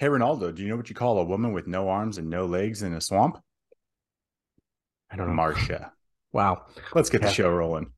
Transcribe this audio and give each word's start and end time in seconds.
Hey, 0.00 0.06
Ronaldo, 0.06 0.54
do 0.54 0.62
you 0.62 0.68
know 0.68 0.76
what 0.76 0.88
you 0.88 0.94
call 0.94 1.18
a 1.18 1.24
woman 1.24 1.52
with 1.52 1.66
no 1.66 1.88
arms 1.88 2.18
and 2.18 2.30
no 2.30 2.46
legs 2.46 2.84
in 2.84 2.94
a 2.94 3.00
swamp? 3.00 3.36
I 5.10 5.16
don't 5.16 5.26
know. 5.26 5.34
Marcia. 5.34 5.92
Wow. 6.30 6.66
Let's 6.94 7.08
get 7.08 7.22
the 7.22 7.30
show 7.30 7.48
rolling. 7.50 7.90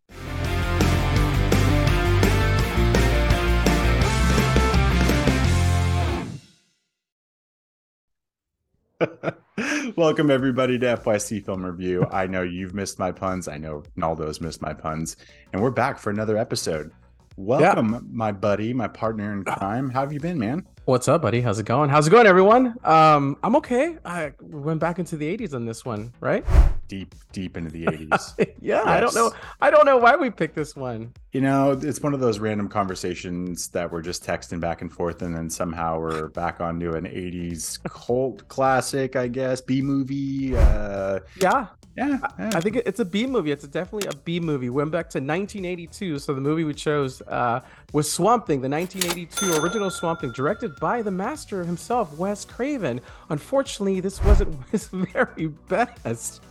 Welcome 9.97 10.31
everybody 10.31 10.79
to 10.79 10.97
FYC 10.97 11.45
Film 11.45 11.67
Review. 11.67 12.07
I 12.13 12.29
know 12.29 12.43
you've 12.43 12.73
missed 12.73 13.01
my 13.01 13.11
puns. 13.11 13.49
I 13.49 13.59
know 13.59 13.83
Naldo's 13.99 14.41
missed 14.41 14.63
my 14.63 14.73
puns, 14.73 15.17
and 15.53 15.61
we're 15.61 15.73
back 15.73 15.99
for 15.99 16.11
another 16.11 16.39
episode. 16.39 16.93
Welcome, 17.37 18.09
my 18.13 18.31
buddy, 18.31 18.73
my 18.73 18.87
partner 18.87 19.33
in 19.33 19.45
crime. 19.45 19.91
How 19.91 20.01
have 20.01 20.13
you 20.13 20.21
been, 20.21 20.39
man? 20.39 20.65
What's 20.87 21.07
up, 21.09 21.23
buddy? 21.23 21.41
How's 21.41 21.59
it 21.61 21.67
going? 21.67 21.89
How's 21.89 22.09
it 22.09 22.11
going, 22.11 22.27
everyone? 22.27 22.75
Um, 22.85 23.37
I'm 23.45 23.55
okay. 23.57 23.97
I 24.05 24.33
went 24.41 24.81
back 24.81 24.99
into 24.99 25.17
the 25.17 25.37
80s 25.37 25.55
on 25.55 25.65
this 25.65 25.85
one, 25.85 26.13
right? 26.21 26.45
Deep, 26.89 27.15
deep 27.33 27.57
into 27.57 27.71
the 27.71 27.85
80s. 27.87 28.55
yeah, 28.61 28.83
I 28.85 28.99
don't 28.99 29.15
know. 29.15 29.31
I 29.61 29.71
don't 29.71 29.85
know 29.87 29.99
why 29.99 30.17
we 30.17 30.31
picked 30.31 30.57
this 30.57 30.75
one. 30.75 31.13
You 31.33 31.43
know, 31.43 31.73
it's 31.81 32.01
one 32.01 32.13
of 32.13 32.19
those 32.21 32.41
random 32.41 32.69
conversations 32.69 33.69
that 33.69 33.93
we're 33.93 34.03
just 34.03 34.25
texting 34.25 34.59
back 34.59 34.81
and 34.81 34.93
forth, 34.93 35.23
and 35.23 35.37
then 35.37 35.49
somehow 35.49 36.01
we're 36.01 36.29
back 36.29 36.61
onto 36.61 36.95
an 36.97 37.05
80s 37.05 37.81
cult 37.85 38.49
classic, 38.49 39.15
I 39.15 39.29
guess, 39.29 39.61
B 39.61 39.83
movie. 39.83 40.57
Uh, 40.57 41.21
Yeah, 41.41 41.67
yeah, 41.97 42.19
yeah. 42.39 42.51
I 42.55 42.61
think 42.61 42.77
it's 42.77 43.01
a 43.01 43.05
B 43.05 43.27
movie. 43.27 43.51
It's 43.51 43.67
definitely 43.67 44.09
a 44.09 44.15
B 44.15 44.41
movie. 44.41 44.71
Went 44.71 44.91
back 44.91 45.11
to 45.11 45.19
1982. 45.19 46.19
So 46.21 46.35
the 46.35 46.41
movie 46.41 46.65
we 46.65 46.75
chose 46.75 47.21
uh, 47.23 47.61
was 47.93 48.11
Swamp 48.11 48.47
Thing, 48.47 48.61
the 48.61 48.69
1982 48.69 49.63
original 49.63 49.91
Swamp 49.91 50.21
Thing, 50.21 50.33
directed 50.33 50.77
by 50.81 51.03
the 51.03 51.11
master 51.11 51.65
himself, 51.65 52.17
Wes 52.17 52.45
Craven. 52.45 53.01
Unfortunately, 53.29 54.01
this 54.01 54.23
wasn't 54.23 54.57
his 54.71 54.87
very 54.89 55.49
best. 55.69 56.43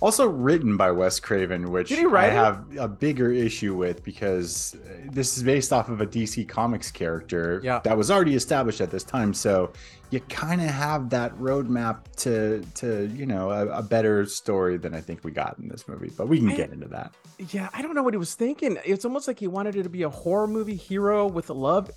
Also 0.00 0.26
written 0.28 0.76
by 0.76 0.90
Wes 0.90 1.18
Craven, 1.20 1.70
which 1.70 1.88
Did 1.88 1.98
he 1.98 2.06
write 2.06 2.30
I 2.32 2.34
it? 2.34 2.36
have 2.36 2.64
a 2.78 2.88
bigger 2.88 3.32
issue 3.32 3.74
with 3.74 4.02
because 4.04 4.74
uh, 4.76 4.88
this 5.10 5.36
is 5.36 5.42
based 5.42 5.72
off 5.72 5.88
of 5.88 6.00
a 6.00 6.06
DC 6.06 6.48
Comics 6.48 6.90
character 6.90 7.60
Yeah. 7.64 7.80
that 7.84 7.96
was 7.96 8.10
already 8.10 8.34
established 8.34 8.80
at 8.80 8.90
this 8.90 9.02
time. 9.04 9.34
So 9.34 9.72
you 10.10 10.20
kind 10.20 10.60
of 10.60 10.68
have 10.68 11.10
that 11.10 11.34
roadmap 11.36 12.00
to 12.18 12.62
to 12.74 13.10
you 13.14 13.26
know 13.26 13.50
a, 13.50 13.66
a 13.78 13.82
better 13.82 14.26
story 14.26 14.76
than 14.76 14.94
I 14.94 15.00
think 15.00 15.24
we 15.24 15.30
got 15.30 15.58
in 15.58 15.68
this 15.68 15.88
movie. 15.88 16.12
But 16.16 16.28
we 16.28 16.38
can 16.38 16.50
I- 16.50 16.56
get 16.56 16.70
into 16.72 16.88
that. 16.88 17.12
Yeah, 17.50 17.68
I 17.72 17.82
don't 17.82 17.94
know 17.94 18.02
what 18.04 18.14
he 18.14 18.18
was 18.18 18.34
thinking. 18.34 18.78
It's 18.84 19.04
almost 19.04 19.26
like 19.26 19.40
he 19.40 19.48
wanted 19.48 19.74
it 19.74 19.82
to 19.82 19.88
be 19.88 20.04
a 20.04 20.10
horror 20.10 20.46
movie 20.46 20.76
hero 20.76 21.26
with 21.26 21.50
a 21.50 21.54
love 21.54 21.90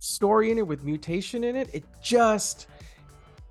story 0.00 0.50
in 0.50 0.58
it, 0.58 0.66
with 0.66 0.82
mutation 0.82 1.44
in 1.44 1.54
it. 1.54 1.70
It 1.72 1.84
just, 2.02 2.66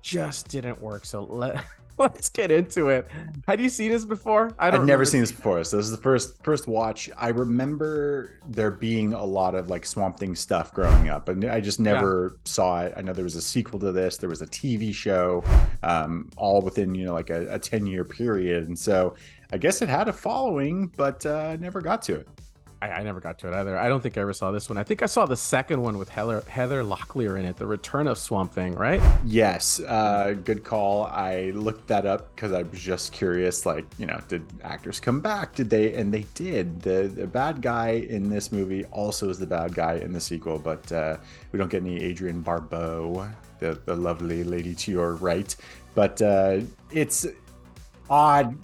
just 0.02 0.48
didn't 0.48 0.80
work. 0.82 1.06
So 1.06 1.22
let 1.24 1.64
let's 2.00 2.30
get 2.30 2.50
into 2.50 2.88
it. 2.88 3.06
Had 3.46 3.60
you 3.60 3.68
seen 3.68 3.92
this 3.92 4.04
before? 4.04 4.52
I 4.58 4.68
I've 4.68 4.84
never 4.84 5.04
seen 5.04 5.20
this 5.20 5.30
before, 5.30 5.62
so 5.64 5.76
this 5.76 5.84
is 5.84 5.92
the 5.92 6.02
first 6.02 6.42
first 6.42 6.66
watch. 6.66 7.10
I 7.16 7.28
remember 7.28 8.32
there 8.48 8.70
being 8.70 9.12
a 9.12 9.24
lot 9.24 9.54
of 9.54 9.68
like 9.68 9.84
Swamp 9.84 10.18
Thing 10.18 10.34
stuff 10.34 10.72
growing 10.72 11.10
up, 11.10 11.28
and 11.28 11.44
I 11.44 11.60
just 11.60 11.78
never 11.78 12.38
saw 12.44 12.82
it. 12.82 12.94
I 12.96 13.02
know 13.02 13.12
there 13.12 13.24
was 13.24 13.36
a 13.36 13.42
sequel 13.42 13.78
to 13.80 13.92
this. 13.92 14.16
There 14.16 14.30
was 14.30 14.42
a 14.42 14.46
TV 14.46 14.94
show, 14.94 15.44
um, 15.82 16.30
all 16.36 16.62
within 16.62 16.94
you 16.94 17.04
know 17.04 17.12
like 17.12 17.30
a, 17.30 17.54
a 17.54 17.58
ten 17.58 17.86
year 17.86 18.04
period, 18.04 18.66
and 18.66 18.78
so 18.78 19.14
I 19.52 19.58
guess 19.58 19.82
it 19.82 19.88
had 19.88 20.08
a 20.08 20.12
following, 20.12 20.90
but 20.96 21.24
uh, 21.26 21.50
I 21.52 21.56
never 21.56 21.80
got 21.80 22.02
to 22.02 22.14
it. 22.14 22.28
I, 22.82 22.90
I 22.90 23.02
never 23.02 23.20
got 23.20 23.38
to 23.40 23.48
it 23.48 23.54
either. 23.54 23.78
I 23.78 23.88
don't 23.88 24.00
think 24.00 24.16
I 24.16 24.22
ever 24.22 24.32
saw 24.32 24.50
this 24.50 24.68
one. 24.68 24.78
I 24.78 24.82
think 24.82 25.02
I 25.02 25.06
saw 25.06 25.26
the 25.26 25.36
second 25.36 25.82
one 25.82 25.98
with 25.98 26.08
Heather 26.08 26.42
Heather 26.48 26.82
Locklear 26.82 27.38
in 27.38 27.44
it, 27.44 27.56
The 27.56 27.66
Return 27.66 28.06
of 28.06 28.18
Swamp 28.18 28.52
Thing, 28.52 28.74
right? 28.74 29.02
Yes, 29.24 29.80
uh, 29.80 30.34
good 30.44 30.64
call. 30.64 31.04
I 31.04 31.50
looked 31.50 31.88
that 31.88 32.06
up 32.06 32.34
because 32.34 32.52
I 32.52 32.62
was 32.62 32.80
just 32.80 33.12
curious. 33.12 33.66
Like, 33.66 33.84
you 33.98 34.06
know, 34.06 34.20
did 34.28 34.44
actors 34.62 35.00
come 35.00 35.20
back? 35.20 35.54
Did 35.54 35.68
they? 35.68 35.94
And 35.94 36.12
they 36.12 36.26
did. 36.34 36.80
The 36.80 37.10
the 37.14 37.26
bad 37.26 37.60
guy 37.60 37.90
in 38.08 38.30
this 38.30 38.50
movie 38.50 38.84
also 38.86 39.28
is 39.28 39.38
the 39.38 39.46
bad 39.46 39.74
guy 39.74 39.94
in 39.96 40.12
the 40.12 40.20
sequel, 40.20 40.58
but 40.58 40.90
uh, 40.92 41.16
we 41.52 41.58
don't 41.58 41.70
get 41.70 41.82
any 41.82 42.02
Adrienne 42.10 42.40
Barbeau, 42.40 43.28
the 43.58 43.78
the 43.84 43.94
lovely 43.94 44.42
lady 44.44 44.74
to 44.74 44.90
your 44.90 45.14
right. 45.14 45.54
But 45.94 46.22
uh, 46.22 46.60
it's 46.90 47.26
odd 48.08 48.56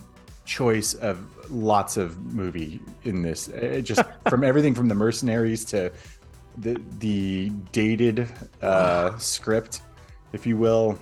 choice 0.45 0.95
of 0.95 1.19
lots 1.51 1.97
of 1.97 2.19
movie 2.33 2.81
in 3.05 3.23
this. 3.23 3.49
It 3.49 3.83
just 3.83 4.03
from 4.29 4.45
everything 4.45 4.75
from 4.75 4.89
the 4.89 4.95
mercenaries 4.95 5.65
to 5.67 5.93
the 6.59 6.81
the 6.99 7.51
dated 7.73 8.29
uh, 8.63 9.17
script, 9.19 9.83
if 10.33 10.47
you 10.47 10.57
will. 10.57 10.99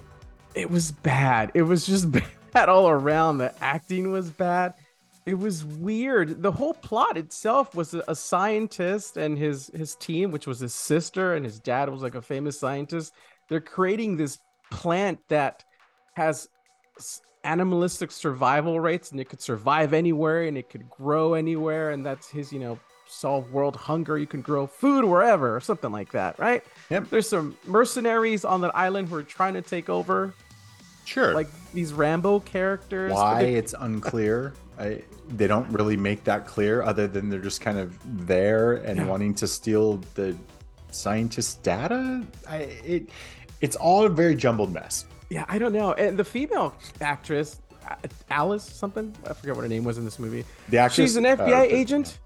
it 0.54 0.70
was 0.70 0.92
bad. 0.92 1.50
It 1.54 1.62
was 1.62 1.86
just 1.86 2.08
bad 2.52 2.68
all 2.68 2.88
around. 2.88 3.38
The 3.38 3.54
acting 3.62 4.10
was 4.10 4.30
bad. 4.30 4.74
It 5.26 5.38
was 5.38 5.64
weird. 5.64 6.42
The 6.42 6.52
whole 6.52 6.74
plot 6.74 7.16
itself 7.16 7.74
was 7.74 7.94
a, 7.94 8.14
scientist 8.14 9.16
and 9.16 9.38
his 9.38 9.70
his 9.74 9.96
team, 9.96 10.30
which 10.30 10.46
was 10.46 10.60
his 10.60 10.74
sister 10.74 11.34
and 11.34 11.44
his 11.44 11.58
dad 11.58 11.88
was 11.88 12.02
like 12.02 12.14
a 12.14 12.22
famous 12.22 12.60
scientist. 12.60 13.14
They're 13.48 13.60
creating 13.60 14.16
this 14.16 14.38
plant 14.70 15.18
that 15.28 15.64
has 16.14 16.48
animalistic 17.44 18.10
survival 18.10 18.80
rates 18.80 19.10
and 19.12 19.20
it 19.20 19.28
could 19.28 19.40
survive 19.40 19.92
anywhere 19.92 20.44
and 20.44 20.56
it 20.58 20.70
could 20.70 20.88
grow 20.90 21.34
anywhere 21.34 21.90
and 21.90 22.04
that's 22.04 22.28
his, 22.28 22.52
you 22.52 22.58
know, 22.58 22.78
solve 23.06 23.52
world 23.52 23.76
hunger. 23.76 24.18
You 24.18 24.26
can 24.26 24.40
grow 24.40 24.66
food 24.66 25.04
wherever 25.04 25.54
or 25.54 25.60
something 25.60 25.92
like 25.92 26.10
that, 26.12 26.38
right? 26.38 26.64
Yep. 26.90 27.10
There's 27.10 27.28
some 27.28 27.56
mercenaries 27.66 28.44
on 28.44 28.60
that 28.62 28.74
island 28.74 29.08
who 29.08 29.16
are 29.16 29.22
trying 29.22 29.54
to 29.54 29.62
take 29.62 29.88
over 29.88 30.34
Sure. 31.04 31.34
like 31.34 31.48
these 31.74 31.92
Rambo 31.92 32.40
characters. 32.40 33.12
why 33.12 33.42
they- 33.44 33.54
it's 33.54 33.74
unclear. 33.78 34.54
I, 34.78 35.02
they 35.28 35.46
don't 35.46 35.68
really 35.70 35.96
make 35.96 36.24
that 36.24 36.46
clear, 36.46 36.82
other 36.82 37.06
than 37.06 37.28
they're 37.30 37.40
just 37.40 37.60
kind 37.60 37.78
of 37.78 37.96
there 38.26 38.74
and 38.84 38.96
Yeah. 38.98 39.06
wanting 39.06 39.34
to 39.34 39.46
steal 39.46 40.00
the 40.14 40.34
scientist 40.90 41.62
data. 41.62 42.24
I, 42.48 42.56
it 42.84 43.08
it's 43.60 43.76
all 43.76 44.04
a 44.04 44.08
very 44.08 44.34
jumbled 44.34 44.72
mess. 44.72 45.04
Yeah, 45.30 45.44
I 45.48 45.58
don't 45.58 45.72
know. 45.72 45.92
And 45.94 46.18
the 46.18 46.24
female 46.24 46.74
actress, 47.00 47.60
Alice 48.30 48.64
something, 48.64 49.14
I 49.28 49.32
forget 49.32 49.54
what 49.56 49.62
her 49.62 49.68
name 49.68 49.84
was 49.84 49.98
in 49.98 50.04
this 50.04 50.18
movie. 50.18 50.44
The 50.68 50.78
actress, 50.78 51.10
She's 51.10 51.16
an 51.16 51.26
uh, 51.26 51.36
FBI 51.36 51.68
the- 51.68 51.74
agent. 51.74 52.18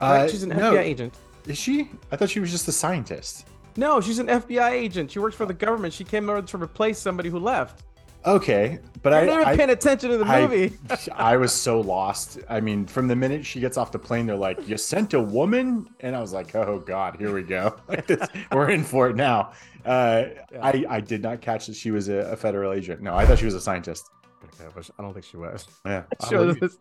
Uh, 0.00 0.04
right? 0.06 0.30
She's 0.30 0.42
an 0.42 0.50
no, 0.50 0.72
FBI 0.74 0.80
agent. 0.80 1.14
Is 1.46 1.58
she? 1.58 1.90
I 2.10 2.16
thought 2.16 2.28
she 2.30 2.40
was 2.40 2.50
just 2.50 2.68
a 2.68 2.72
scientist. 2.72 3.46
No, 3.76 4.00
she's 4.00 4.18
an 4.18 4.26
FBI 4.26 4.70
agent. 4.70 5.10
She 5.10 5.18
works 5.18 5.36
for 5.36 5.46
the 5.46 5.54
government. 5.54 5.92
She 5.92 6.04
came 6.04 6.28
over 6.28 6.42
to 6.42 6.56
replace 6.58 6.98
somebody 6.98 7.28
who 7.28 7.38
left. 7.38 7.82
Okay, 8.26 8.80
but 9.02 9.10
You're 9.12 9.20
I, 9.20 9.24
not 9.26 9.34
even 9.42 9.48
I 9.48 9.56
paying 9.56 9.70
attention 9.70 10.10
to 10.10 10.18
the 10.18 10.24
I- 10.24 10.40
movie. 10.42 10.76
I 11.12 11.36
was 11.36 11.52
so 11.52 11.80
lost. 11.80 12.38
I 12.48 12.60
mean, 12.60 12.84
from 12.86 13.06
the 13.06 13.14
minute 13.14 13.46
she 13.46 13.60
gets 13.60 13.76
off 13.76 13.92
the 13.92 13.98
plane, 14.00 14.26
they're 14.26 14.34
like, 14.34 14.68
"You 14.68 14.76
sent 14.76 15.14
a 15.14 15.20
woman," 15.20 15.88
and 16.00 16.16
I 16.16 16.20
was 16.20 16.32
like, 16.32 16.54
"Oh 16.56 16.80
God, 16.80 17.16
here 17.16 17.32
we 17.32 17.42
go. 17.42 17.76
Like 17.88 18.06
this, 18.08 18.26
we're 18.52 18.70
in 18.70 18.82
for 18.82 19.08
it 19.10 19.16
now." 19.16 19.52
Uh, 19.84 20.24
Yeah. 20.50 20.60
I 20.60 20.84
I 20.88 21.00
did 21.00 21.22
not 21.22 21.40
catch 21.40 21.66
that 21.68 21.76
she 21.76 21.92
was 21.92 22.08
a, 22.08 22.32
a 22.32 22.36
federal 22.36 22.72
agent. 22.72 23.00
No, 23.00 23.14
I 23.14 23.24
thought 23.24 23.38
she 23.38 23.44
was 23.44 23.54
a 23.54 23.60
scientist. 23.60 24.10
Okay, 24.44 24.68
but 24.74 24.90
I 24.98 25.02
don't 25.02 25.12
think 25.12 25.24
she 25.24 25.36
was. 25.36 25.66
Yeah, 25.84 26.02
I'll 26.20 26.28
Show 26.28 26.38
believe 26.38 26.54
you. 26.62 26.68
this- 26.68 26.78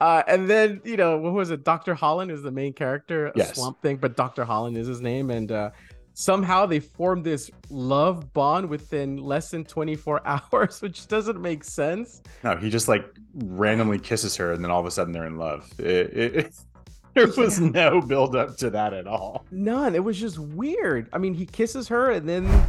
Uh, 0.00 0.22
and 0.26 0.50
then 0.50 0.80
you 0.84 0.96
know 0.96 1.18
what 1.18 1.32
was 1.32 1.50
it? 1.52 1.62
Dr. 1.62 1.94
Holland 1.94 2.32
is 2.32 2.42
the 2.42 2.50
main 2.50 2.72
character, 2.72 3.30
Yes. 3.36 3.54
Swamp 3.54 3.80
Thing, 3.80 3.96
but 3.96 4.16
Dr. 4.16 4.44
Holland 4.44 4.76
is 4.76 4.88
his 4.88 5.00
name, 5.00 5.30
and 5.30 5.52
uh, 5.52 5.70
somehow 6.14 6.64
they 6.64 6.80
formed 6.80 7.24
this 7.24 7.50
love 7.70 8.32
bond 8.32 8.68
within 8.68 9.16
less 9.18 9.50
than 9.50 9.64
24 9.64 10.22
hours, 10.52 10.80
which 10.80 11.06
doesn't 11.08 11.40
make 11.40 11.64
sense. 11.64 12.22
no, 12.42 12.56
he 12.56 12.70
just 12.70 12.88
like 12.88 13.04
randomly 13.34 13.98
kisses 13.98 14.36
her, 14.36 14.52
and 14.52 14.62
then 14.64 14.70
all 14.70 14.80
of 14.80 14.86
a 14.86 14.90
sudden 14.90 15.12
they're 15.12 15.26
in 15.26 15.36
love. 15.36 15.68
It, 15.78 15.86
it, 15.86 16.36
it- 16.36 16.54
there 17.14 17.28
was 17.28 17.60
no 17.60 18.00
build 18.00 18.34
up 18.34 18.56
to 18.56 18.70
that 18.70 18.92
at 18.92 19.06
all. 19.06 19.44
None. 19.52 19.94
It 19.94 20.02
was 20.02 20.18
just 20.18 20.38
weird. 20.38 21.08
I 21.12 21.18
mean, 21.18 21.34
he 21.34 21.46
kisses 21.46 21.86
her, 21.88 22.10
and 22.10 22.28
then 22.28 22.66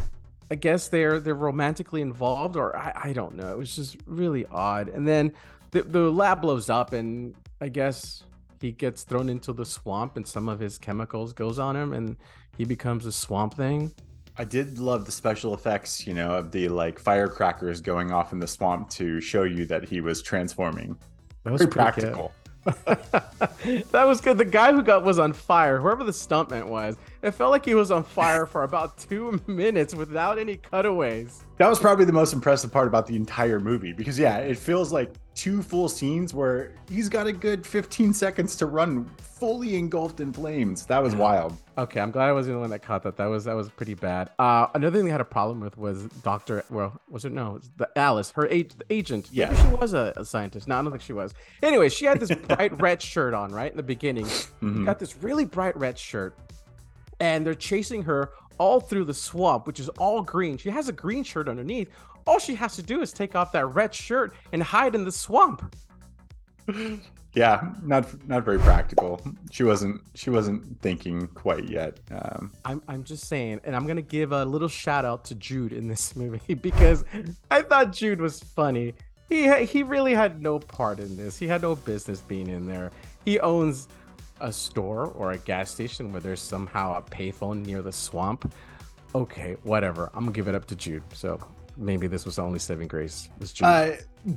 I 0.52 0.54
guess 0.54 0.86
they're 0.88 1.18
they're 1.18 1.34
romantically 1.34 2.00
involved, 2.00 2.54
or 2.56 2.76
I, 2.76 2.92
I 3.06 3.12
don't 3.12 3.34
know. 3.34 3.50
It 3.50 3.58
was 3.58 3.74
just 3.74 3.96
really 4.06 4.46
odd. 4.52 4.88
And 4.88 5.06
then 5.06 5.32
the 5.72 5.82
the 5.82 6.10
lab 6.12 6.42
blows 6.42 6.70
up, 6.70 6.92
and 6.92 7.34
I 7.60 7.68
guess 7.68 8.22
he 8.60 8.72
gets 8.72 9.02
thrown 9.02 9.28
into 9.28 9.52
the 9.52 9.64
swamp, 9.64 10.16
and 10.16 10.26
some 10.26 10.48
of 10.48 10.60
his 10.60 10.78
chemicals 10.78 11.32
goes 11.32 11.58
on 11.58 11.76
him, 11.76 11.92
and 11.92 12.16
he 12.56 12.64
becomes 12.64 13.06
a 13.06 13.12
swamp 13.12 13.54
thing. 13.54 13.92
I 14.38 14.44
did 14.44 14.78
love 14.78 15.06
the 15.06 15.12
special 15.12 15.54
effects, 15.54 16.06
you 16.06 16.12
know, 16.12 16.32
of 16.32 16.52
the 16.52 16.68
like 16.68 16.98
firecrackers 16.98 17.80
going 17.80 18.12
off 18.12 18.32
in 18.32 18.38
the 18.38 18.46
swamp 18.46 18.90
to 18.90 19.20
show 19.20 19.44
you 19.44 19.64
that 19.66 19.88
he 19.88 20.00
was 20.00 20.22
transforming. 20.22 20.98
That 21.44 21.52
was 21.52 21.62
Very 21.62 21.72
practical. 21.72 22.32
that 22.64 24.04
was 24.04 24.20
good. 24.20 24.36
The 24.36 24.44
guy 24.44 24.72
who 24.72 24.82
got 24.82 25.04
was 25.04 25.18
on 25.18 25.32
fire. 25.32 25.80
Whoever 25.80 26.04
the 26.04 26.12
stuntman 26.12 26.66
was, 26.66 26.96
It 27.26 27.34
felt 27.34 27.50
like 27.50 27.64
he 27.64 27.74
was 27.74 27.90
on 27.90 28.04
fire 28.04 28.46
for 28.46 28.62
about 28.62 28.98
two 29.08 29.40
minutes 29.48 29.96
without 29.96 30.38
any 30.38 30.56
cutaways. 30.58 31.42
That 31.58 31.68
was 31.68 31.80
probably 31.80 32.04
the 32.04 32.12
most 32.12 32.32
impressive 32.32 32.70
part 32.70 32.86
about 32.86 33.06
the 33.08 33.16
entire 33.16 33.58
movie 33.58 33.92
because 33.92 34.16
yeah, 34.16 34.36
it 34.38 34.56
feels 34.56 34.92
like 34.92 35.10
two 35.34 35.60
full 35.60 35.88
scenes 35.88 36.32
where 36.32 36.72
he's 36.88 37.08
got 37.08 37.26
a 37.26 37.32
good 37.32 37.66
15 37.66 38.12
seconds 38.14 38.54
to 38.56 38.66
run 38.66 39.04
fully 39.18 39.74
engulfed 39.76 40.20
in 40.20 40.32
flames. 40.32 40.86
That 40.86 41.02
was 41.02 41.16
wild. 41.16 41.54
Okay, 41.76 41.98
I'm 42.00 42.10
glad 42.10 42.28
I 42.28 42.32
was 42.32 42.46
the 42.46 42.52
only 42.52 42.60
one 42.62 42.70
that 42.70 42.82
caught 42.82 43.02
that. 43.02 43.16
That 43.16 43.26
was 43.26 43.44
that 43.44 43.54
was 43.56 43.68
pretty 43.70 43.94
bad. 43.94 44.30
Uh, 44.38 44.68
another 44.74 44.96
thing 44.96 45.04
they 45.06 45.10
had 45.10 45.20
a 45.20 45.24
problem 45.26 45.58
with 45.60 45.76
was 45.76 46.04
Doctor. 46.22 46.64
Well, 46.70 46.98
was 47.10 47.24
it 47.24 47.32
no? 47.32 47.48
It 47.50 47.52
was 47.54 47.70
the 47.76 47.88
Alice, 47.98 48.30
her 48.32 48.48
agent. 48.48 49.28
Yeah. 49.32 49.50
Maybe 49.50 49.62
she 49.62 49.74
was 49.76 49.94
a, 49.94 50.12
a 50.16 50.24
scientist. 50.24 50.68
No, 50.68 50.78
I 50.78 50.82
don't 50.82 50.92
think 50.92 51.02
she 51.02 51.12
was. 51.12 51.34
Anyway, 51.62 51.88
she 51.88 52.04
had 52.06 52.20
this 52.20 52.30
bright 52.30 52.80
red 52.80 53.02
shirt 53.02 53.34
on, 53.34 53.50
right 53.52 53.70
in 53.70 53.76
the 53.76 53.82
beginning. 53.82 54.26
Mhm. 54.62 54.86
Got 54.86 54.98
this 55.00 55.16
really 55.16 55.44
bright 55.44 55.76
red 55.76 55.98
shirt, 55.98 56.34
and 57.20 57.46
they're 57.46 57.54
chasing 57.54 58.02
her 58.02 58.30
all 58.58 58.80
through 58.80 59.04
the 59.04 59.14
swamp, 59.14 59.66
which 59.66 59.80
is 59.80 59.88
all 59.90 60.22
green. 60.22 60.56
She 60.56 60.70
has 60.70 60.88
a 60.88 60.92
green 60.92 61.24
shirt 61.24 61.48
underneath. 61.48 61.90
All 62.26 62.38
she 62.38 62.54
has 62.54 62.74
to 62.76 62.82
do 62.82 63.02
is 63.02 63.12
take 63.12 63.36
off 63.36 63.52
that 63.52 63.66
red 63.66 63.94
shirt 63.94 64.34
and 64.52 64.62
hide 64.62 64.94
in 64.94 65.04
the 65.04 65.12
swamp. 65.12 65.74
Yeah, 67.36 67.68
not 67.82 68.26
not 68.26 68.46
very 68.46 68.58
practical. 68.58 69.20
She 69.50 69.62
wasn't 69.62 70.00
she 70.14 70.30
wasn't 70.30 70.80
thinking 70.80 71.26
quite 71.28 71.68
yet. 71.68 72.00
Um, 72.10 72.50
I'm 72.64 72.82
I'm 72.88 73.04
just 73.04 73.26
saying, 73.28 73.60
and 73.64 73.76
I'm 73.76 73.86
gonna 73.86 74.00
give 74.00 74.32
a 74.32 74.42
little 74.42 74.68
shout 74.68 75.04
out 75.04 75.26
to 75.26 75.34
Jude 75.34 75.74
in 75.74 75.86
this 75.86 76.16
movie 76.16 76.54
because 76.54 77.04
I 77.50 77.60
thought 77.60 77.92
Jude 77.92 78.22
was 78.22 78.40
funny. 78.40 78.94
He 79.28 79.66
he 79.66 79.82
really 79.82 80.14
had 80.14 80.40
no 80.40 80.58
part 80.58 80.98
in 80.98 81.14
this. 81.18 81.36
He 81.36 81.46
had 81.46 81.60
no 81.60 81.76
business 81.76 82.20
being 82.20 82.48
in 82.48 82.66
there. 82.66 82.90
He 83.26 83.38
owns 83.40 83.86
a 84.40 84.52
store 84.52 85.06
or 85.06 85.32
a 85.32 85.38
gas 85.38 85.70
station 85.70 86.12
where 86.12 86.20
there's 86.20 86.40
somehow 86.40 86.96
a 86.96 87.02
payphone 87.02 87.64
near 87.64 87.82
the 87.82 87.92
swamp. 87.92 88.52
Okay, 89.14 89.56
whatever. 89.62 90.10
I'm 90.14 90.20
gonna 90.24 90.32
give 90.32 90.48
it 90.48 90.54
up 90.54 90.66
to 90.66 90.76
Jude. 90.76 91.02
So 91.12 91.40
maybe 91.76 92.06
this 92.06 92.24
was 92.24 92.36
the 92.36 92.42
only 92.42 92.58
saving 92.58 92.88
grace. 92.88 93.28
Was 93.38 93.52
Jude? 93.52 93.66
Uh, 93.66 93.92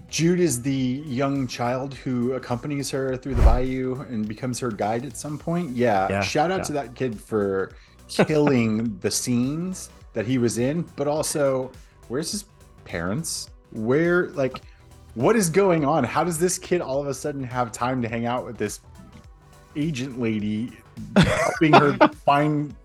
Jude 0.07 0.39
is 0.39 0.61
the 0.61 0.71
young 0.71 1.47
child 1.47 1.93
who 1.93 2.33
accompanies 2.33 2.91
her 2.91 3.17
through 3.17 3.35
the 3.35 3.41
bayou 3.41 4.01
and 4.01 4.27
becomes 4.27 4.59
her 4.59 4.69
guide 4.69 5.05
at 5.05 5.17
some 5.17 5.37
point. 5.37 5.75
Yeah, 5.75 6.07
Yeah, 6.09 6.21
shout 6.21 6.51
out 6.51 6.59
yeah. 6.59 6.63
to 6.63 6.73
that 6.73 6.95
kid 6.95 7.19
for 7.19 7.73
killing 8.07 8.97
the 9.01 9.11
scenes 9.11 9.89
that 10.13 10.25
he 10.25 10.37
was 10.37 10.57
in, 10.57 10.83
but 10.95 11.07
also 11.07 11.71
where's 12.07 12.31
his 12.31 12.45
parents? 12.85 13.49
Where 13.71 14.27
like 14.29 14.61
what 15.15 15.35
is 15.35 15.49
going 15.49 15.85
on? 15.85 16.03
How 16.03 16.23
does 16.23 16.37
this 16.37 16.57
kid 16.57 16.81
all 16.81 17.01
of 17.01 17.07
a 17.07 17.13
sudden 17.13 17.43
have 17.43 17.71
time 17.71 18.01
to 18.01 18.07
hang 18.07 18.25
out 18.25 18.45
with 18.45 18.57
this 18.57 18.79
agent 19.75 20.19
lady 20.19 20.71
helping 21.15 21.73
her 21.73 21.97
find 22.25 22.75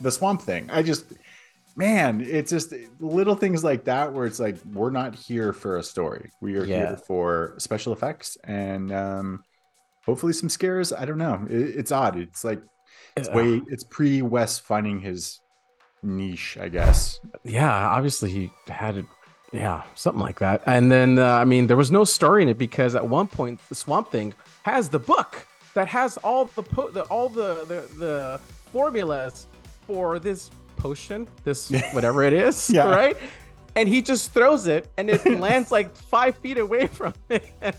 the 0.00 0.10
swamp 0.10 0.42
thing? 0.42 0.68
I 0.70 0.82
just 0.82 1.06
man, 1.76 2.20
it's 2.22 2.50
just 2.50 2.72
little 3.00 3.34
things 3.34 3.62
like 3.62 3.84
that 3.84 4.12
where 4.12 4.26
it's 4.26 4.40
like 4.40 4.56
we're 4.72 4.90
not 4.90 5.14
here 5.14 5.52
for 5.52 5.76
a 5.76 5.82
story. 5.82 6.30
We 6.40 6.56
are 6.56 6.64
Yeah. 6.64 6.76
here 6.88 6.96
for 7.06 7.54
special 7.58 7.92
effects 7.92 8.36
and 8.44 8.92
um 8.92 9.44
hopefully 10.04 10.32
some 10.32 10.48
scares. 10.48 10.92
I 10.92 11.04
don't 11.04 11.18
know. 11.18 11.46
It, 11.50 11.76
it's 11.76 11.92
odd. 11.92 12.16
It's 12.18 12.44
like 12.44 12.62
it's 13.16 13.28
way 13.30 13.60
it's 13.68 13.84
pre 13.84 14.22
Wes 14.22 14.58
finding 14.58 15.00
his 15.00 15.40
niche, 16.02 16.56
I 16.60 16.68
guess. 16.68 17.18
yeah, 17.44 17.88
obviously 17.88 18.30
he 18.30 18.52
had 18.68 18.96
it. 18.98 19.06
Yeah, 19.52 19.82
something 19.94 20.20
like 20.20 20.38
that. 20.40 20.62
And 20.66 20.90
then, 20.92 21.18
uh, 21.18 21.24
I 21.26 21.44
mean, 21.44 21.66
there 21.66 21.76
was 21.76 21.90
no 21.90 22.04
story 22.04 22.42
in 22.42 22.48
it 22.48 22.58
because 22.58 22.94
at 22.94 23.08
one 23.08 23.26
point 23.26 23.58
the 23.68 23.74
Swamp 23.74 24.10
Thing 24.10 24.34
has 24.64 24.88
the 24.90 24.98
book 24.98 25.46
that 25.76 25.88
has 25.88 26.16
all 26.18 26.46
the 26.46 26.62
po- 26.62 26.90
the 26.90 27.02
all 27.04 27.28
the, 27.28 27.64
the 27.66 27.98
the 27.98 28.40
formulas 28.72 29.46
for 29.86 30.18
this 30.18 30.50
potion, 30.76 31.28
this 31.44 31.70
whatever 31.92 32.22
it 32.22 32.32
is, 32.32 32.70
Yeah. 32.70 32.88
right? 32.88 33.16
And 33.74 33.86
he 33.86 34.00
just 34.00 34.32
throws 34.32 34.66
it, 34.66 34.88
and 34.96 35.10
it 35.10 35.22
lands 35.38 35.70
like 35.70 35.94
five 35.94 36.34
feet 36.38 36.56
away 36.56 36.86
from 36.86 37.12
it. 37.28 37.44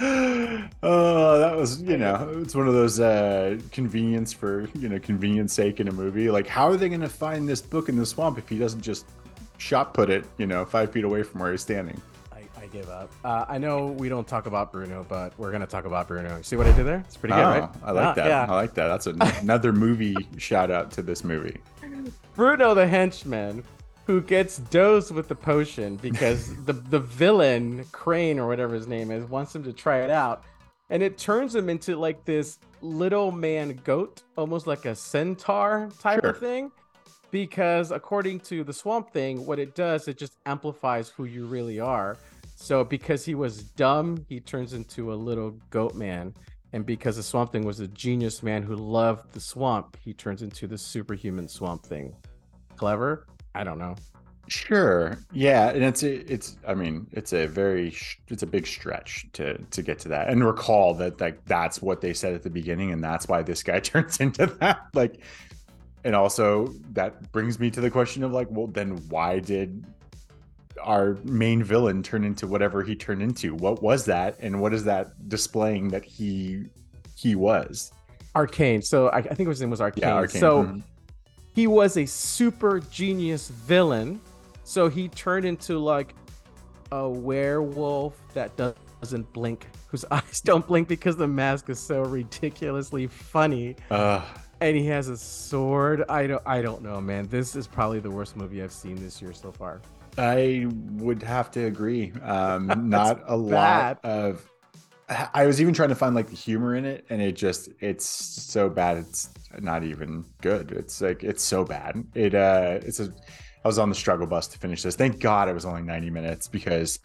oh, 0.00 1.38
that 1.40 1.56
was 1.56 1.82
you 1.82 1.96
know, 1.96 2.32
it's 2.40 2.54
one 2.54 2.68
of 2.68 2.74
those 2.74 3.00
uh 3.00 3.58
convenience 3.72 4.32
for 4.32 4.68
you 4.78 4.88
know 4.88 5.00
convenience 5.00 5.52
sake 5.52 5.80
in 5.80 5.88
a 5.88 5.92
movie. 5.92 6.30
Like, 6.30 6.46
how 6.46 6.68
are 6.68 6.76
they 6.76 6.88
going 6.88 7.00
to 7.00 7.08
find 7.08 7.48
this 7.48 7.60
book 7.60 7.88
in 7.88 7.96
the 7.96 8.06
swamp 8.06 8.38
if 8.38 8.48
he 8.48 8.58
doesn't 8.58 8.80
just 8.80 9.06
shot 9.58 9.92
put 9.92 10.08
it, 10.08 10.24
you 10.38 10.46
know, 10.46 10.64
five 10.64 10.92
feet 10.92 11.02
away 11.02 11.24
from 11.24 11.40
where 11.40 11.50
he's 11.50 11.62
standing? 11.62 12.00
Give 12.72 12.88
up. 12.88 13.10
Uh, 13.22 13.44
I 13.48 13.58
know 13.58 13.88
we 13.88 14.08
don't 14.08 14.26
talk 14.26 14.46
about 14.46 14.72
Bruno, 14.72 15.04
but 15.06 15.38
we're 15.38 15.52
gonna 15.52 15.66
talk 15.66 15.84
about 15.84 16.08
Bruno. 16.08 16.40
See 16.40 16.56
what 16.56 16.66
I 16.66 16.72
did 16.72 16.86
there? 16.86 17.04
It's 17.06 17.18
pretty 17.18 17.34
good, 17.34 17.42
Oh, 17.44 17.48
right? 17.60 17.68
I 17.84 17.90
like 17.92 18.06
Ah, 18.06 18.14
that. 18.14 18.26
Yeah. 18.26 18.46
I 18.48 18.54
like 18.54 18.72
that. 18.74 18.88
That's 18.88 19.06
an- 19.06 19.20
another 19.42 19.74
movie 19.74 20.16
shout 20.38 20.70
out 20.70 20.90
to 20.92 21.02
this 21.02 21.22
movie. 21.22 21.58
Bruno 22.34 22.72
the 22.74 22.86
henchman 22.86 23.62
who 24.06 24.22
gets 24.22 24.56
dosed 24.56 25.12
with 25.12 25.28
the 25.28 25.34
potion 25.34 25.96
because 25.96 26.54
the 26.64 26.72
the 26.72 26.98
villain 27.00 27.84
Crane 27.92 28.38
or 28.38 28.48
whatever 28.48 28.74
his 28.74 28.86
name 28.88 29.10
is 29.10 29.28
wants 29.28 29.54
him 29.54 29.62
to 29.64 29.72
try 29.74 29.98
it 30.00 30.10
out, 30.10 30.42
and 30.88 31.02
it 31.02 31.18
turns 31.18 31.54
him 31.54 31.68
into 31.68 31.96
like 31.96 32.24
this 32.24 32.58
little 32.80 33.30
man 33.32 33.78
goat, 33.84 34.22
almost 34.38 34.66
like 34.66 34.86
a 34.86 34.94
centaur 34.94 35.90
type 36.00 36.22
Sure. 36.22 36.30
of 36.30 36.38
thing. 36.38 36.72
Because 37.30 37.92
according 37.92 38.40
to 38.40 38.62
the 38.62 38.74
Swamp 38.74 39.10
Thing, 39.10 39.46
what 39.46 39.58
it 39.58 39.74
does 39.74 40.06
it 40.08 40.18
just 40.18 40.34
amplifies 40.44 41.08
who 41.10 41.24
you 41.24 41.46
really 41.46 41.80
are. 41.80 42.18
So 42.62 42.84
because 42.84 43.24
he 43.24 43.34
was 43.34 43.64
dumb, 43.64 44.24
he 44.28 44.38
turns 44.38 44.72
into 44.72 45.12
a 45.12 45.16
little 45.16 45.50
goat 45.70 45.96
man. 45.96 46.32
And 46.72 46.86
because 46.86 47.16
the 47.16 47.22
Swamp 47.22 47.50
Thing 47.50 47.66
was 47.66 47.80
a 47.80 47.88
genius 47.88 48.40
man 48.40 48.62
who 48.62 48.76
loved 48.76 49.32
the 49.32 49.40
swamp, 49.40 49.96
he 50.00 50.14
turns 50.14 50.42
into 50.42 50.68
the 50.68 50.78
superhuman 50.78 51.48
Swamp 51.48 51.84
Thing. 51.84 52.14
Clever? 52.76 53.26
I 53.56 53.64
don't 53.64 53.80
know. 53.80 53.96
Sure. 54.46 55.18
Yeah, 55.32 55.70
and 55.70 55.82
it's 55.82 56.04
it's 56.04 56.56
I 56.66 56.74
mean, 56.74 57.08
it's 57.10 57.32
a 57.32 57.46
very 57.46 57.96
it's 58.28 58.44
a 58.44 58.46
big 58.46 58.68
stretch 58.68 59.26
to 59.32 59.58
to 59.58 59.82
get 59.82 59.98
to 60.00 60.08
that. 60.10 60.28
And 60.28 60.46
recall 60.46 60.94
that 60.94 61.20
like 61.20 61.44
that's 61.46 61.82
what 61.82 62.00
they 62.00 62.14
said 62.14 62.32
at 62.32 62.44
the 62.44 62.50
beginning 62.50 62.92
and 62.92 63.02
that's 63.02 63.26
why 63.26 63.42
this 63.42 63.64
guy 63.64 63.80
turns 63.80 64.18
into 64.20 64.46
that. 64.46 64.86
Like 64.94 65.18
and 66.04 66.14
also 66.14 66.68
that 66.92 67.32
brings 67.32 67.58
me 67.58 67.72
to 67.72 67.80
the 67.80 67.90
question 67.90 68.22
of 68.22 68.30
like, 68.30 68.46
well 68.50 68.68
then 68.68 68.98
why 69.08 69.40
did 69.40 69.84
our 70.80 71.16
main 71.24 71.62
villain 71.62 72.02
turn 72.02 72.24
into 72.24 72.46
whatever 72.46 72.82
he 72.82 72.94
turned 72.94 73.22
into? 73.22 73.54
What 73.54 73.82
was 73.82 74.04
that 74.06 74.36
and 74.40 74.60
what 74.60 74.72
is 74.72 74.84
that 74.84 75.28
displaying 75.28 75.88
that 75.88 76.04
he 76.04 76.64
he 77.16 77.34
was? 77.34 77.92
Arcane. 78.34 78.82
So 78.82 79.08
I, 79.08 79.18
I 79.18 79.34
think 79.34 79.48
his 79.48 79.60
name 79.60 79.70
was 79.70 79.80
Arcane. 79.80 80.02
Yeah, 80.02 80.14
Arcane. 80.14 80.40
So 80.40 80.62
Mhm. 80.64 80.82
he 81.54 81.66
was 81.66 81.96
a 81.96 82.06
super 82.06 82.80
genius 82.80 83.48
villain. 83.48 84.20
So 84.64 84.88
he 84.88 85.08
turned 85.08 85.44
into 85.44 85.78
like 85.78 86.14
a 86.90 87.08
werewolf 87.08 88.14
that 88.34 88.56
does- 88.56 88.74
doesn't 89.00 89.30
blink, 89.32 89.66
whose 89.88 90.04
eyes 90.10 90.40
don't 90.40 90.66
blink 90.66 90.88
because 90.88 91.16
the 91.16 91.26
mask 91.28 91.68
is 91.68 91.78
so 91.80 92.02
ridiculously 92.02 93.06
funny. 93.06 93.76
uh 93.90 94.22
And 94.60 94.76
he 94.76 94.86
has 94.86 95.08
a 95.08 95.16
sword. 95.16 96.04
I 96.08 96.26
don't 96.28 96.42
I 96.46 96.62
don't 96.62 96.82
know, 96.82 97.00
man. 97.00 97.26
This 97.28 97.54
is 97.56 97.66
probably 97.66 97.98
the 98.00 98.10
worst 98.10 98.36
movie 98.36 98.62
I've 98.62 98.72
seen 98.72 98.94
this 98.96 99.20
year 99.20 99.32
so 99.32 99.50
far. 99.52 99.80
I 100.18 100.66
would 100.70 101.22
have 101.22 101.50
to 101.52 101.64
agree. 101.64 102.12
Um, 102.22 102.66
not 102.88 103.22
a 103.26 103.38
bad. 103.38 103.98
lot 103.98 104.04
of. 104.04 104.48
I 105.34 105.44
was 105.46 105.60
even 105.60 105.74
trying 105.74 105.90
to 105.90 105.94
find 105.94 106.14
like 106.14 106.28
the 106.28 106.36
humor 106.36 106.74
in 106.74 106.84
it, 106.84 107.04
and 107.10 107.20
it 107.20 107.32
just 107.32 107.68
it's 107.80 108.06
so 108.06 108.70
bad. 108.70 108.98
It's 108.98 109.30
not 109.60 109.84
even 109.84 110.24
good. 110.40 110.72
It's 110.72 111.00
like 111.00 111.22
it's 111.22 111.42
so 111.42 111.64
bad. 111.64 112.02
It 112.14 112.34
uh, 112.34 112.78
it's 112.82 113.00
a. 113.00 113.12
I 113.64 113.68
was 113.68 113.78
on 113.78 113.88
the 113.88 113.94
struggle 113.94 114.26
bus 114.26 114.48
to 114.48 114.58
finish 114.58 114.82
this. 114.82 114.96
Thank 114.96 115.20
God 115.20 115.48
it 115.48 115.54
was 115.54 115.64
only 115.64 115.82
ninety 115.82 116.10
minutes 116.10 116.48
because 116.48 116.98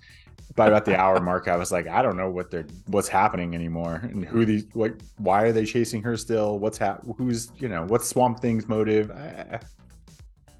by 0.55 0.67
about 0.67 0.85
the 0.85 0.97
hour 0.97 1.19
mark, 1.19 1.47
I 1.47 1.55
was 1.55 1.71
like, 1.71 1.87
I 1.87 2.01
don't 2.01 2.17
know 2.17 2.29
what 2.29 2.49
they're 2.49 2.65
what's 2.87 3.07
happening 3.07 3.53
anymore, 3.53 4.01
and 4.03 4.23
who 4.25 4.45
these 4.45 4.65
what 4.73 4.93
why 5.17 5.43
are 5.43 5.51
they 5.51 5.65
chasing 5.65 6.01
her 6.03 6.17
still? 6.17 6.59
What's 6.59 6.77
hap? 6.77 7.03
Who's 7.17 7.51
you 7.57 7.67
know 7.67 7.85
what's 7.85 8.07
Swamp 8.07 8.39
Thing's 8.39 8.67
motive? 8.67 9.11
I, 9.11 9.59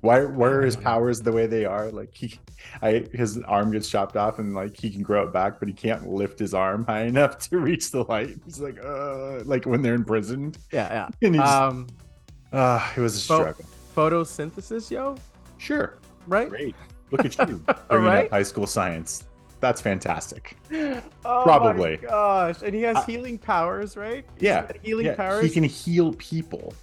why 0.08 0.24
why 0.26 0.48
are 0.48 0.62
his 0.62 0.76
powers 0.76 1.22
the 1.22 1.32
way 1.32 1.46
they 1.48 1.66
are? 1.66 1.92
Like 1.92 2.14
he, 2.14 2.40
I 2.82 3.06
his 3.14 3.38
arm 3.44 3.72
gets 3.72 3.90
chopped 3.90 4.16
off 4.16 4.40
and 4.40 4.54
like 4.56 4.76
he 4.80 4.90
can 4.90 5.02
grow 5.04 5.24
it 5.28 5.34
back, 5.34 5.60
but 5.60 5.68
he 5.68 5.74
can't 5.74 6.08
lift 6.10 6.40
his 6.40 6.54
arm 6.54 6.86
high 6.86 7.04
enough 7.04 7.38
to 7.50 7.58
reach 7.58 7.92
the 7.92 8.04
light. 8.04 8.36
He's 8.46 8.60
like, 8.60 8.78
uh, 8.84 9.44
like 9.44 9.66
when 9.66 9.82
they're 9.82 9.96
imprisoned. 9.96 10.58
Yeah, 10.72 11.10
And 11.22 11.36
he's, 11.36 11.44
yeah. 11.44 11.66
Um 11.68 11.88
uh, 12.54 12.80
it 12.96 13.02
was 13.02 13.16
a 13.16 13.20
struggle. 13.20 13.66
photosynthesis, 13.96 14.90
yo, 14.90 15.16
Sure, 15.58 15.98
right? 16.28 16.50
great. 16.50 16.76
Look 17.12 17.26
at 17.26 17.38
you 17.50 17.58
bringing 17.90 18.08
Right? 18.08 18.26
up 18.26 18.32
high 18.32 18.44
school 18.44 18.68
science. 18.68 19.26
That's 19.60 19.82
fantastic. 19.82 20.56
Oh 21.26 21.42
Probably. 21.44 21.98
my 22.02 22.08
gosh. 22.10 22.62
And 22.64 22.74
he 22.76 22.82
has 22.84 22.96
I- 22.98 23.06
healing 23.06 23.38
powers, 23.38 23.98
right? 23.98 24.24
Yeah, 24.40 24.72
healing 24.84 25.08
Yeah, 25.08 25.16
powers. 25.16 25.44
he 25.44 25.50
can 25.50 25.64
heal 25.64 26.14
people. 26.14 26.74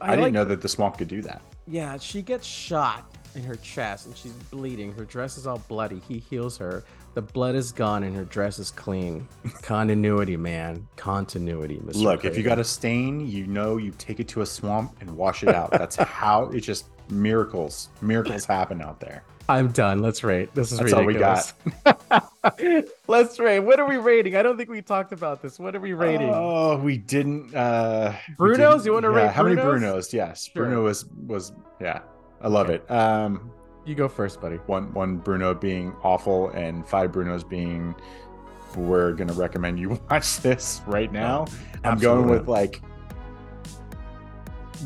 I, 0.00 0.10
like- 0.10 0.18
didn't 0.18 0.32
know 0.34 0.44
that 0.44 0.60
the 0.60 0.68
swamp 0.68 0.98
could 0.98 1.08
do 1.08 1.22
that. 1.22 1.42
Yeah, 1.66 1.98
she 1.98 2.22
gets 2.22 2.46
shot 2.46 3.14
in 3.34 3.42
her 3.44 3.56
chest 3.56 4.06
and 4.06 4.16
she's 4.16 4.32
bleeding. 4.32 4.92
Her 4.92 5.04
dress 5.04 5.38
is 5.38 5.46
all 5.46 5.58
bloody. 5.68 6.00
He 6.08 6.18
heals 6.18 6.56
her. 6.58 6.82
The 7.14 7.22
blood 7.22 7.54
is 7.54 7.70
gone 7.72 8.02
and 8.02 8.14
her 8.16 8.24
dress 8.24 8.58
is 8.58 8.70
clean. 8.70 9.28
Continuity, 9.62 10.36
man. 10.36 10.86
Continuity. 10.96 11.78
Mr. 11.78 11.96
Look, 12.02 12.24
if 12.24 12.36
you 12.36 12.42
got 12.42 12.58
a 12.58 12.64
stain, 12.64 13.28
you 13.28 13.46
know 13.46 13.76
you 13.76 13.92
take 13.98 14.20
it 14.20 14.28
to 14.28 14.40
a 14.42 14.46
swamp 14.46 14.96
and 15.00 15.10
wash 15.16 15.42
it 15.42 15.50
out. 15.50 15.70
That's 15.70 15.96
how 15.96 16.44
it 16.46 16.60
just 16.60 16.86
miracles. 17.10 17.88
Miracles 18.00 18.44
happen 18.46 18.80
out 18.80 19.00
there. 19.00 19.22
I'm 19.50 19.72
done. 19.72 20.00
Let's 20.00 20.22
rate. 20.22 20.54
This 20.54 20.70
is 20.72 20.78
That's 20.78 20.92
all 20.92 21.04
we 21.04 21.14
ridiculous. 21.14 21.54
Let's 23.08 23.38
rate. 23.38 23.60
What 23.60 23.80
are 23.80 23.86
we 23.88 23.96
rating? 23.96 24.36
I 24.36 24.42
don't 24.42 24.56
think 24.56 24.70
we 24.70 24.80
talked 24.82 25.12
about 25.12 25.42
this. 25.42 25.58
What 25.58 25.74
are 25.74 25.80
we 25.80 25.92
rating? 25.92 26.30
Oh, 26.32 26.76
we 26.76 26.96
didn't. 26.98 27.54
uh 27.54 28.14
Brunos? 28.38 28.56
didn't- 28.56 28.84
You 28.86 28.92
wanna 28.92 29.10
yeah, 29.12 29.16
rate 29.26 29.32
How 29.32 29.42
many 29.42 29.56
Brunos? 29.56 29.80
Brunos? 29.80 30.12
Yes, 30.12 30.46
Sure. 30.52 30.64
Bruno 30.64 30.84
was 30.84 31.04
was 31.26 31.52
yeah. 31.80 32.00
I 32.40 32.48
love 32.48 32.70
it. 32.70 32.88
Um, 32.90 33.50
you 33.84 33.94
go 33.94 34.08
first, 34.08 34.40
buddy. 34.40 34.56
one 34.66 34.92
one 34.94 35.16
Bruno 35.18 35.52
being 35.54 35.92
awful 36.02 36.50
and 36.50 36.86
five 36.86 37.10
Brunos 37.12 37.46
being 37.48 37.94
we're 38.76 39.12
gonna 39.12 39.32
recommend 39.32 39.78
you 39.80 40.00
watch 40.10 40.38
this 40.38 40.80
right 40.86 41.12
now. 41.12 41.46
I'm 41.84 41.98
going 41.98 42.28
with 42.28 42.46
like 42.48 42.80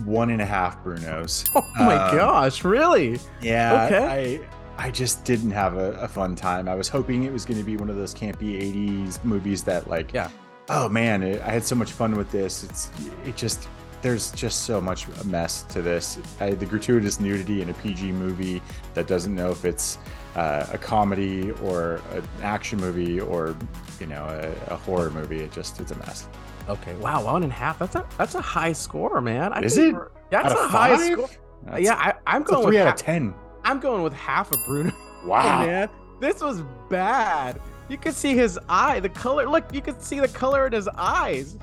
one 0.05 0.31
and 0.31 0.41
a 0.43 0.47
half 0.47 0.83
Brunos. 0.85 1.49
Oh 1.55 1.63
my 1.77 1.97
Um, 1.97 2.17
gosh, 2.17 2.65
really? 2.65 3.19
Yeah. 3.41 3.87
Okay. 3.87 4.41
I 4.79 4.87
I 4.87 4.91
just 4.91 5.25
didn't 5.25 5.53
have 5.53 5.77
a, 5.77 5.93
a 5.95 6.09
fun 6.09 6.35
time. 6.35 6.69
I 6.69 6.75
was 6.75 6.89
hoping 6.89 7.23
it 7.25 7.33
was 7.33 7.45
going 7.45 7.59
to 7.59 7.65
be 7.65 7.77
one 7.77 7.89
of 7.91 7.97
those 7.97 8.13
campy 8.15 8.61
'80s 8.61 9.23
movies 9.25 9.63
that 9.65 9.89
like, 9.89 10.13
Yeah. 10.13 10.29
oh 10.69 10.89
man, 10.89 11.23
it, 11.23 11.41
I 11.43 11.51
had 11.51 11.65
so 11.65 11.75
much 11.77 11.93
fun 11.93 12.17
with 12.17 12.31
this. 12.33 12.65
It's 12.65 12.91
it 13.25 13.37
just 13.37 13.69
there's 14.05 14.31
just 14.33 14.65
so 14.65 14.83
much 14.83 15.09
mess 15.25 15.63
to 15.63 15.81
this. 15.81 16.19
I, 16.39 16.51
the 16.51 16.67
gratuitous 16.67 17.19
nudity 17.19 17.63
in 17.63 17.71
a 17.71 17.75
PG 17.75 18.13
movie 18.13 18.61
that 18.93 19.07
doesn't 19.07 19.35
know 19.35 19.51
if 19.51 19.65
it's 19.65 19.97
uh, 20.37 20.67
a 20.71 20.77
comedy 20.77 21.53
or 21.63 22.03
an 22.13 22.23
action 22.43 22.79
movie 22.79 23.19
or 23.19 23.57
you 23.99 24.07
know 24.07 24.25
a, 24.25 24.75
a 24.75 24.77
horror 24.77 25.09
movie. 25.09 25.41
It 25.41 25.53
just 25.53 25.81
it's 25.81 25.91
a 25.91 25.97
mess. 25.97 26.29
Okay. 26.69 26.95
Wow, 26.97 27.25
one 27.25 27.45
and 27.45 27.51
a 27.51 27.55
half. 27.55 27.79
That's 27.79 27.95
a 27.95 28.07
that's 28.19 28.35
a 28.35 28.43
high 28.43 28.75
score, 28.75 29.23
man. 29.23 29.55
I 29.55 29.63
Is 29.63 29.79
it? 29.79 29.95
That's 30.29 30.53
a 30.53 30.69
high 30.69 30.97
five? 30.99 31.13
score. 31.13 31.29
That's- 31.65 31.83
yeah, 31.83 31.95
I, 31.95 32.13
I'm 32.27 32.43
going 32.43 32.67
three 32.67 32.77
with 32.77 32.83
out 32.83 32.87
half, 32.89 33.01
of 33.01 33.07
ten. 33.07 33.35
I'm 33.65 33.81
going 33.81 34.03
with 34.03 34.13
half 34.13 34.53
a 34.53 34.59
Bruno. 34.67 34.93
Wow. 35.25 35.65
man. 35.65 35.89
This 36.21 36.43
was 36.43 36.63
bad. 36.91 37.59
You 37.89 37.97
could 37.97 38.13
see 38.13 38.35
his 38.35 38.59
eye, 38.69 39.01
the 39.01 39.09
color. 39.09 39.49
Look, 39.49 39.73
you 39.73 39.81
could 39.81 40.03
see 40.03 40.21
the 40.21 40.29
color 40.29 40.67
in 40.67 40.75
his 40.75 40.87
eyes. 40.87 41.57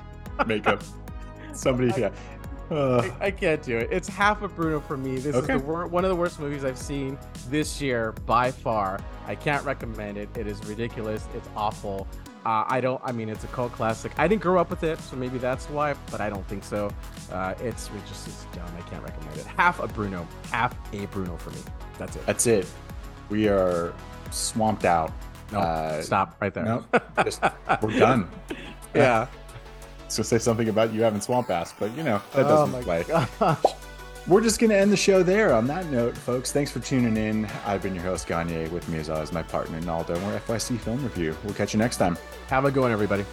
Makeup. 0.44 0.82
Somebody, 1.52 1.92
yeah. 2.00 2.10
Uh, 2.72 3.10
I, 3.20 3.26
I 3.26 3.30
can't 3.30 3.62
do 3.62 3.76
it. 3.76 3.88
It's 3.92 4.08
half 4.08 4.42
a 4.42 4.48
Bruno 4.48 4.80
for 4.80 4.96
me. 4.96 5.16
This 5.18 5.34
Okay. 5.36 5.54
is 5.56 5.60
the 5.60 5.66
wor- 5.66 5.86
one 5.86 6.04
of 6.04 6.10
the 6.10 6.16
worst 6.16 6.40
movies 6.40 6.64
I've 6.64 6.78
seen 6.78 7.18
this 7.50 7.80
year 7.82 8.12
by 8.26 8.50
far. 8.50 8.98
I 9.26 9.34
can't 9.34 9.64
recommend 9.64 10.16
it. 10.16 10.28
It 10.36 10.46
is 10.46 10.64
ridiculous. 10.66 11.26
It's 11.34 11.48
awful. 11.56 12.06
Uh, 12.46 12.64
I 12.66 12.80
don't. 12.80 13.00
I 13.04 13.12
mean, 13.12 13.28
it's 13.28 13.44
a 13.44 13.48
cult 13.48 13.72
classic. 13.72 14.10
I 14.18 14.26
didn't 14.26 14.42
grow 14.42 14.58
up 14.60 14.68
with 14.70 14.82
it, 14.82 14.98
so 15.00 15.14
maybe 15.16 15.38
that's 15.38 15.66
why. 15.66 15.94
But 16.10 16.20
I 16.20 16.28
don't 16.30 16.46
think 16.48 16.64
so. 16.64 16.90
Uh, 17.30 17.54
it's 17.60 17.86
it 17.88 18.06
just 18.08 18.26
is 18.26 18.46
dumb. 18.52 18.64
I 18.76 18.80
can't 18.90 19.02
recommend 19.04 19.36
it. 19.38 19.46
Half 19.46 19.78
a 19.80 19.86
Bruno. 19.86 20.26
Half 20.50 20.74
a 20.94 21.06
Bruno 21.06 21.36
for 21.36 21.50
me. 21.50 21.58
That's 21.98 22.16
it. 22.16 22.26
That's 22.26 22.46
it. 22.46 22.66
We 23.28 23.48
are 23.48 23.92
swamped 24.32 24.84
out. 24.84 25.12
No, 25.52 25.60
uh, 25.60 26.02
stop 26.02 26.36
right 26.40 26.52
there. 26.52 26.64
No, 26.64 26.84
just 27.24 27.42
we're 27.82 27.98
done. 27.98 28.28
Yeah. 28.94 29.26
So 30.12 30.22
say 30.22 30.38
something 30.38 30.68
about 30.68 30.92
you 30.92 31.02
having 31.02 31.20
swamp 31.20 31.50
ass, 31.50 31.74
but 31.78 31.96
you 31.96 32.02
know 32.02 32.20
that 32.34 32.44
oh 32.46 32.48
doesn't 32.48 32.72
my 32.72 32.82
play. 32.82 33.04
gosh. 33.04 33.58
We're 34.28 34.40
just 34.42 34.60
gonna 34.60 34.74
end 34.74 34.92
the 34.92 34.96
show 34.96 35.22
there. 35.22 35.52
On 35.52 35.66
that 35.66 35.86
note, 35.86 36.16
folks, 36.16 36.52
thanks 36.52 36.70
for 36.70 36.78
tuning 36.80 37.16
in. 37.16 37.46
I've 37.66 37.82
been 37.82 37.94
your 37.94 38.04
host 38.04 38.26
Gagne. 38.28 38.68
With 38.68 38.88
me 38.88 38.98
as 38.98 39.08
always, 39.10 39.32
my 39.32 39.42
partner 39.42 39.80
Naldo. 39.80 40.14
We're 40.26 40.38
FYC 40.38 40.78
Film 40.78 41.02
Review. 41.02 41.36
We'll 41.44 41.54
catch 41.54 41.72
you 41.72 41.78
next 41.78 41.96
time. 41.96 42.16
Have 42.48 42.64
a 42.66 42.70
good 42.70 42.82
one, 42.82 42.92
everybody. 42.92 43.24